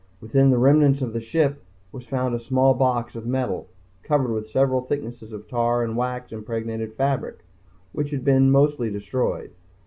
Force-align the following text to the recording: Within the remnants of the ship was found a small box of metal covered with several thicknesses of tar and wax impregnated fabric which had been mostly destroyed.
Within 0.19 0.49
the 0.49 0.57
remnants 0.57 1.03
of 1.03 1.13
the 1.13 1.21
ship 1.21 1.61
was 1.91 2.07
found 2.07 2.33
a 2.33 2.39
small 2.39 2.73
box 2.73 3.15
of 3.15 3.27
metal 3.27 3.67
covered 4.01 4.31
with 4.31 4.49
several 4.49 4.81
thicknesses 4.81 5.31
of 5.31 5.47
tar 5.47 5.83
and 5.83 5.95
wax 5.95 6.31
impregnated 6.31 6.95
fabric 6.95 7.45
which 7.91 8.09
had 8.09 8.25
been 8.25 8.49
mostly 8.49 8.89
destroyed. 8.89 9.51